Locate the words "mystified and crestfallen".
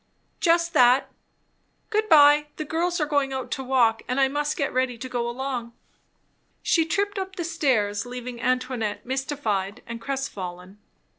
9.05-10.79